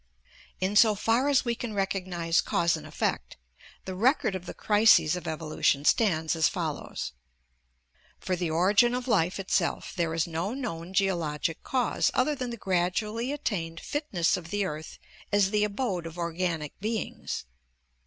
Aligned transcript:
In 0.59 0.75
so 0.75 0.95
far 0.95 1.29
as 1.29 1.45
we 1.45 1.53
can 1.53 1.75
recognize 1.75 2.41
cause 2.41 2.75
and 2.75 2.87
effect, 2.87 3.37
the 3.85 3.93
record 3.93 4.33
of 4.33 4.47
the 4.47 4.53
crises 4.55 5.15
of 5.15 5.27
evolution 5.27 5.85
stands 5.85 6.35
as 6.35 6.49
follows: 6.49 7.11
For 8.17 8.35
the 8.35 8.49
origin 8.49 8.95
of 8.95 9.07
life 9.07 9.39
itself 9.39 9.93
there 9.95 10.15
is 10.15 10.25
no 10.25 10.55
known 10.55 10.91
geologic 10.95 11.61
cause 11.61 12.09
other 12.15 12.33
than 12.33 12.49
the 12.49 12.57
gradually 12.57 13.31
attained 13.31 13.79
fitness 13.79 14.37
of 14.37 14.49
the 14.49 14.65
earth 14.65 14.97
as 15.31 15.51
the 15.51 15.63
abode 15.63 16.07
of 16.07 16.17
organic 16.17 16.79
beings. 16.79 17.45